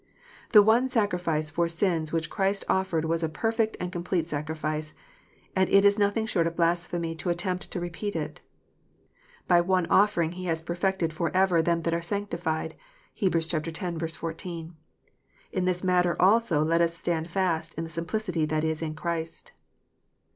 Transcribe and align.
The 0.51 0.63
one 0.63 0.89
sacri 0.89 1.19
fice 1.19 1.51
for 1.51 1.69
sins 1.69 2.11
which 2.11 2.31
Christ 2.31 2.65
offered 2.67 3.05
was 3.05 3.21
a 3.21 3.29
perfect 3.29 3.77
and 3.79 3.91
complete 3.91 4.25
sacrifice, 4.25 4.95
and 5.55 5.69
it 5.69 5.85
is 5.85 5.99
nothing 5.99 6.25
short 6.25 6.47
of 6.47 6.55
blasphemy 6.55 7.13
to 7.17 7.29
attempt 7.29 7.69
to 7.69 7.79
repeat 7.79 8.15
it. 8.15 8.41
"By 9.47 9.61
one 9.61 9.85
offering 9.91 10.31
He 10.31 10.45
has 10.45 10.63
perfected 10.63 11.13
for 11.13 11.29
ever 11.37 11.61
them 11.61 11.83
that 11.83 11.93
are 11.93 12.01
sanctified." 12.01 12.73
(Heb. 13.21 13.35
x. 13.35 14.15
14.) 14.15 14.75
In 15.51 15.65
this 15.65 15.83
matter 15.83 16.19
also 16.19 16.63
let 16.63 16.81
us 16.81 16.95
stand 16.97 17.29
fast 17.29 17.75
in 17.75 17.83
the 17.83 17.89
"simplicity 17.91 18.47
that 18.47 18.63
is 18.63 18.81
in 18.81 18.95
Christ." 18.95 19.51